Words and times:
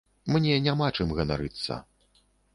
Мне 0.35 0.55
няма 0.67 0.87
чым 0.97 1.13
ганарыцца. 1.21 1.81